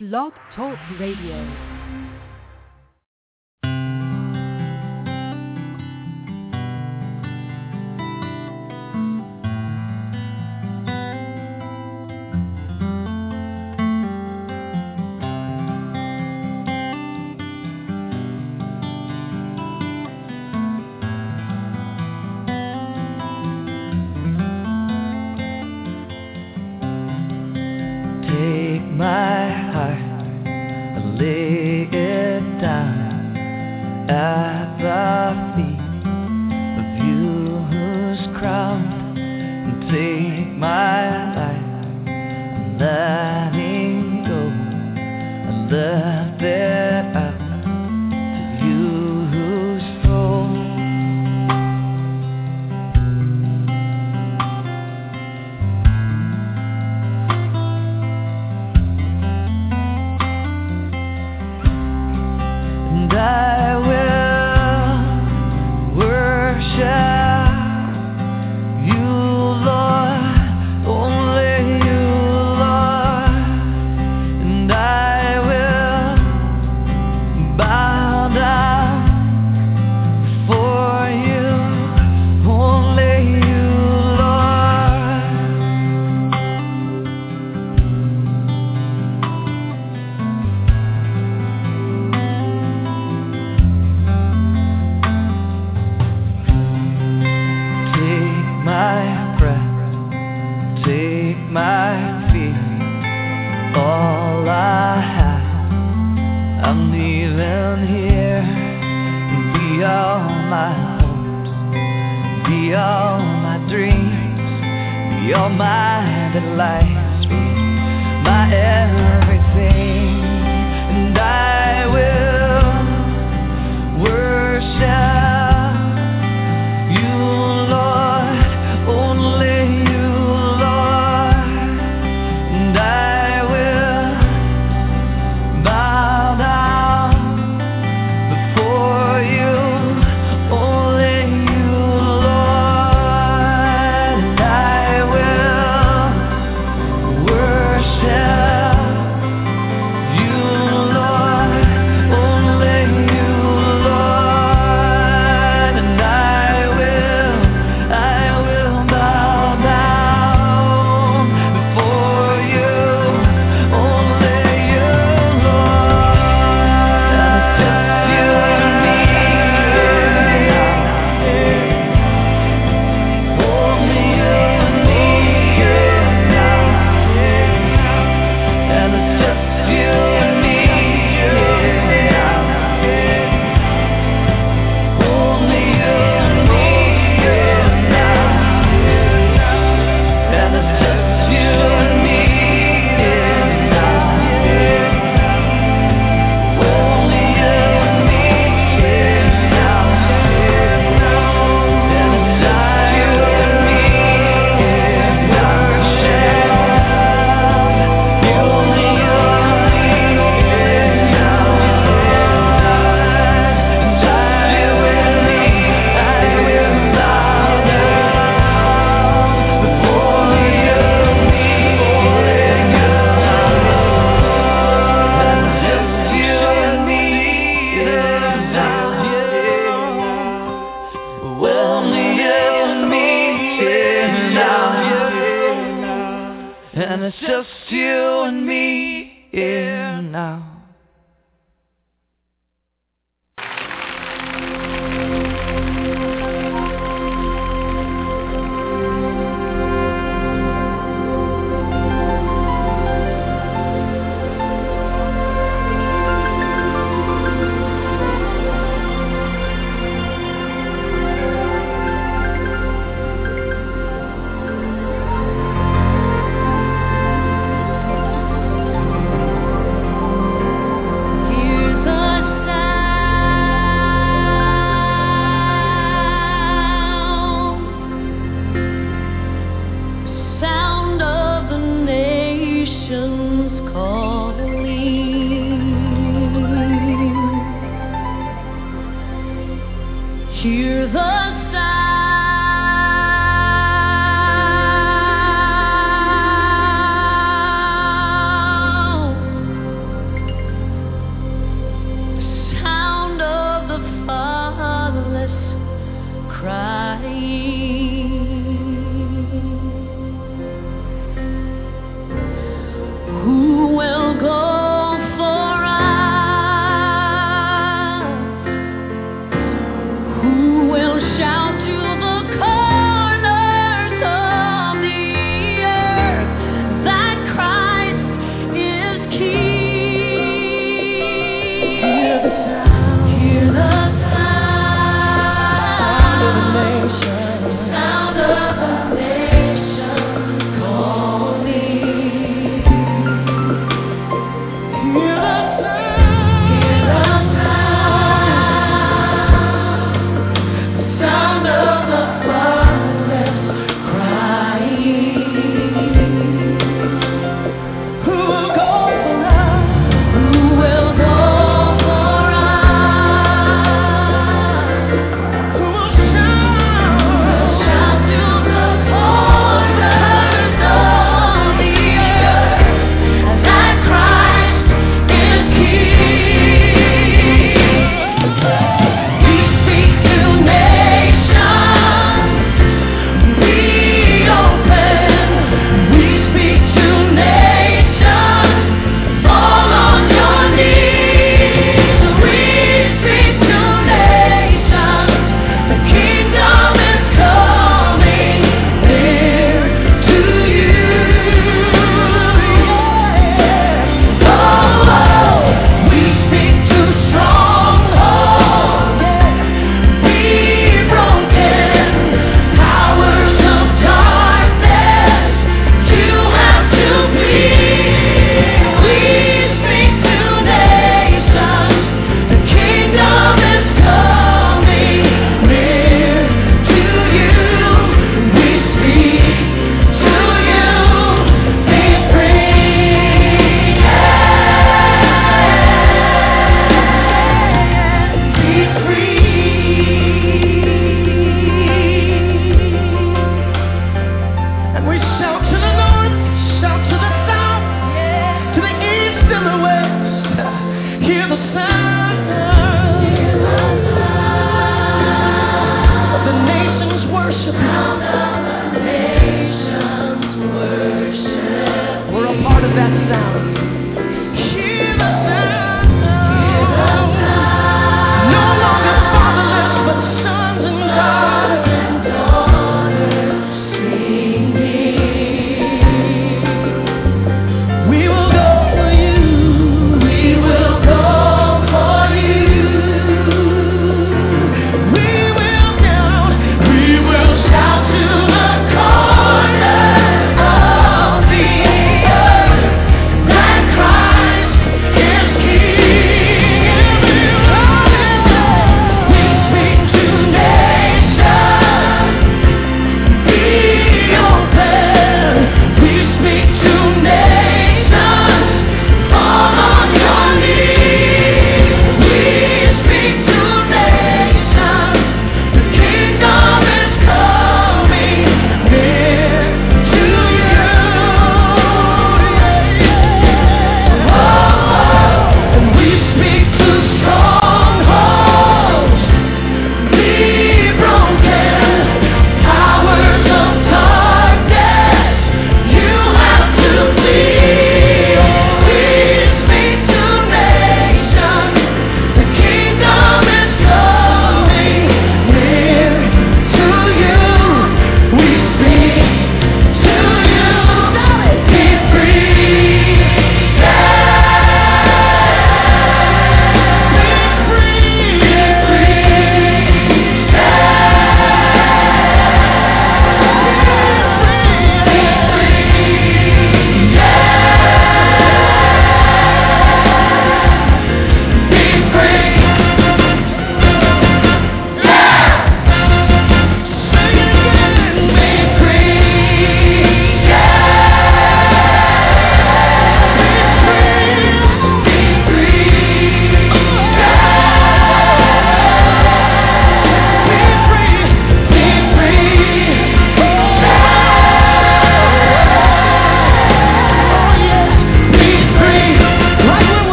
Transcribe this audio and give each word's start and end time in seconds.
Blog 0.00 0.32
Talk 0.54 0.78
Radio. 1.00 1.87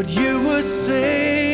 What 0.00 0.08
you 0.08 0.40
would 0.40 0.88
say. 0.88 1.49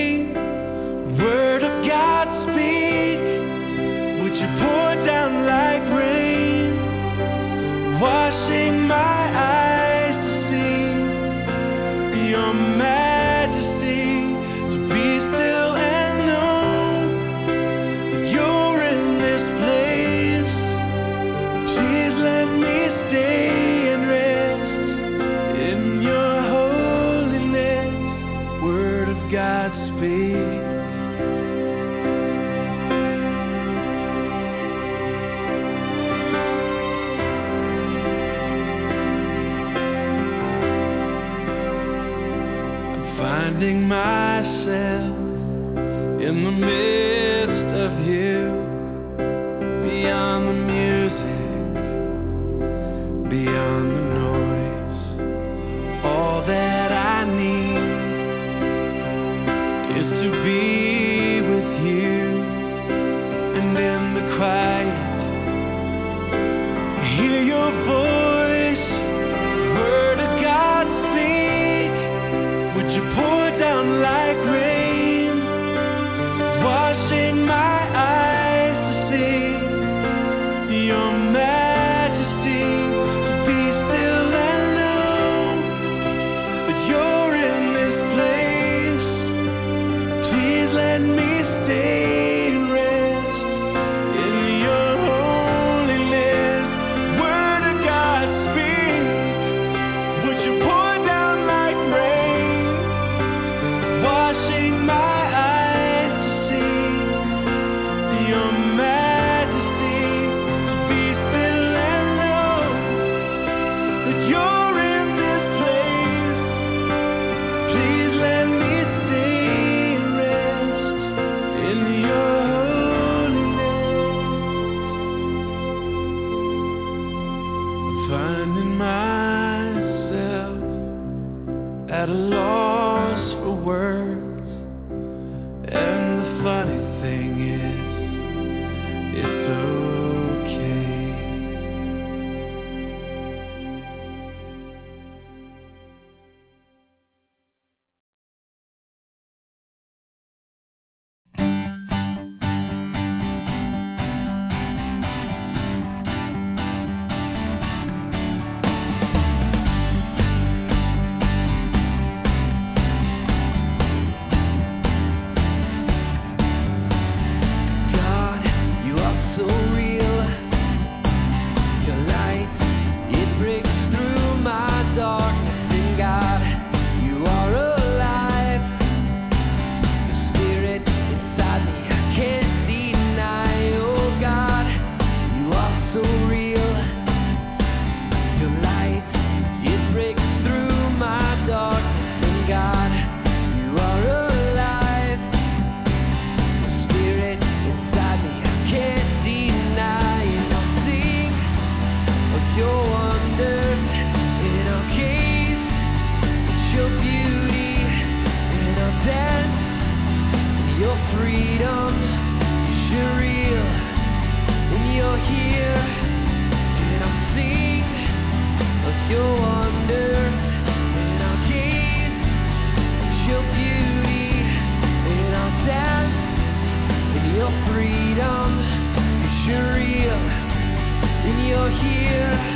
you're 231.67 231.83
here. 231.83 232.56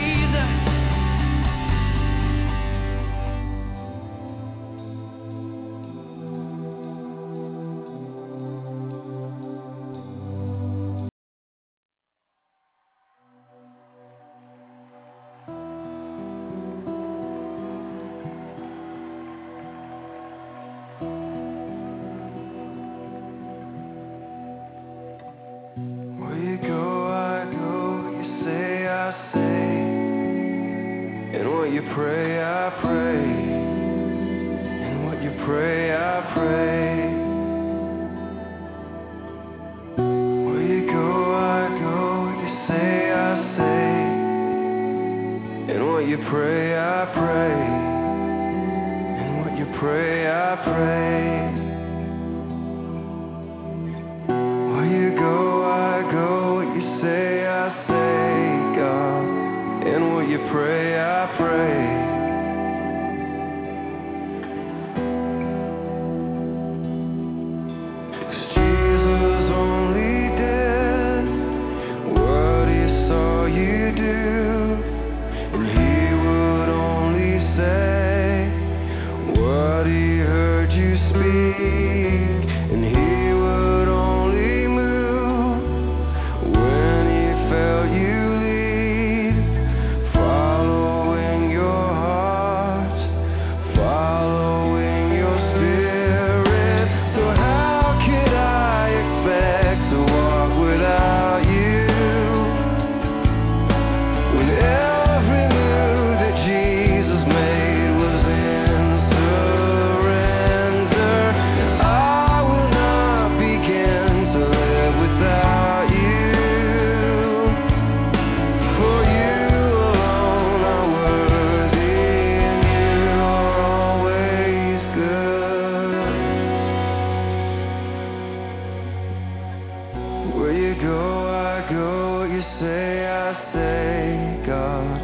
you 132.31 132.43
say, 132.61 133.05
I 133.07 133.33
say, 133.51 134.45
God. 134.47 135.01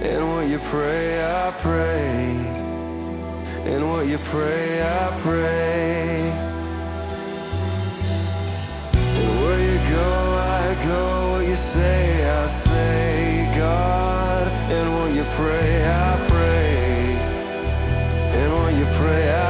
And 0.00 0.32
what 0.32 0.48
you 0.48 0.58
pray, 0.70 1.22
I 1.22 1.50
pray. 1.60 2.24
And 3.70 3.90
what 3.90 4.06
you 4.08 4.16
pray, 4.32 4.80
I 4.80 5.20
pray. 5.22 6.30
And 8.96 9.30
where 9.42 9.60
you 9.60 9.78
go, 9.92 10.10
I 10.40 10.74
go. 10.88 11.32
What 11.32 11.44
you 11.44 11.58
say, 11.76 12.24
I 12.24 12.64
say, 12.64 13.58
God. 13.58 14.48
And 14.72 14.86
what 14.96 15.10
you 15.14 15.24
pray, 15.36 15.84
I 15.84 16.28
pray. 16.30 17.12
And 18.40 18.48
what 18.56 18.72
you 18.72 18.86
pray, 18.96 19.28
I 19.28 19.49